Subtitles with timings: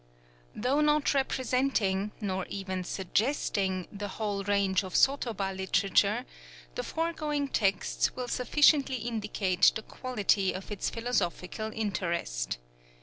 [0.55, 6.25] IV Though not representing, nor even suggesting, the whole range of sotoba literature,
[6.73, 12.57] the foregoing texts will sufficiently indicate the quality of its philosophical interest.